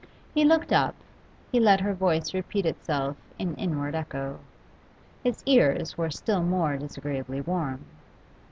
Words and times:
He 0.33 0.43
looked 0.43 0.73
up, 0.73 0.95
he 1.51 1.59
let 1.59 1.81
her 1.81 1.93
voice 1.93 2.33
repeat 2.33 2.65
itself 2.65 3.17
in 3.37 3.53
inward 3.53 3.93
echo. 3.93 4.39
His 5.23 5.43
ears 5.45 5.95
were 5.95 6.09
still 6.09 6.41
more 6.41 6.75
disagreeably 6.75 7.39
warm. 7.41 7.85